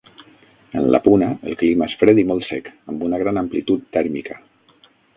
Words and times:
En 0.79 0.87
la 0.95 1.01
Puna, 1.07 1.27
el 1.51 1.59
clima 1.59 1.89
és 1.91 1.95
fred 2.01 2.23
i 2.23 2.25
molt 2.31 2.49
sec, 2.49 2.73
amb 2.95 3.07
una 3.11 3.23
gran 3.25 3.41
amplitud 3.45 3.89
tèrmica. 3.99 4.43